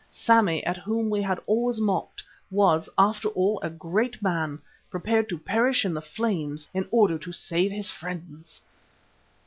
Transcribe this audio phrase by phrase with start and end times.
[0.09, 4.57] Sammy, at whom we had always mocked, was, after all, a great man,
[4.89, 8.63] prepared to perish in the flames in order to save his friends!